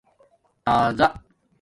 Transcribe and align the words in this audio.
تازا 0.65 1.07